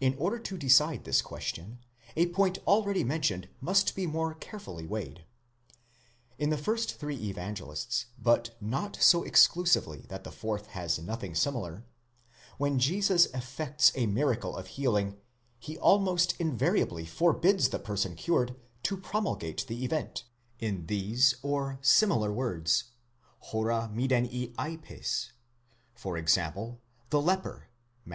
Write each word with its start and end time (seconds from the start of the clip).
In 0.00 0.14
order 0.16 0.38
to 0.38 0.56
decide 0.56 1.04
this 1.04 1.20
question, 1.20 1.80
a 2.16 2.28
point 2.30 2.56
already 2.66 3.04
mentioned 3.04 3.50
must 3.60 3.94
be 3.94 4.06
more 4.06 4.32
carefully 4.32 4.86
weighed. 4.86 5.26
In 6.38 6.48
the 6.48 6.56
first 6.56 6.94
three 6.98 7.18
Evangelists, 7.28 8.06
but 8.18 8.56
not 8.62 8.96
so 9.02 9.22
exclusively 9.22 10.06
that 10.08 10.24
the 10.24 10.32
fourth 10.32 10.68
has 10.68 10.98
nothing 10.98 11.34
similar, 11.34 11.84
when 12.56 12.78
Jesus 12.78 13.26
effects 13.34 13.92
a 13.94 14.06
miracle 14.06 14.56
of 14.56 14.66
healing 14.66 15.18
he 15.58 15.76
almost 15.76 16.36
invariably 16.40 17.04
forbids 17.04 17.68
the 17.68 17.78
person 17.78 18.16
cured 18.16 18.56
to 18.84 18.96
promul 18.96 19.38
gate 19.38 19.66
the 19.68 19.84
event, 19.84 20.24
in 20.58 20.86
these 20.86 21.34
or 21.42 21.78
similar 21.82 22.32
words, 22.32 22.84
dpa 23.52 23.92
μηδενὶ 23.92 24.54
εἴπῃς; 25.96 26.72
e.g. 26.72 26.80
the 27.10 27.20
leper, 27.20 27.68
Matt. 28.06 28.08